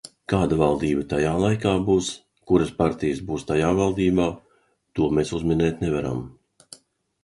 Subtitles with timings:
[0.31, 2.09] Kāda valdība tajā laikā būs,
[2.53, 4.29] kuras partijas būs tajā valdībā,
[5.01, 6.31] to mēs uzminēt nevaram.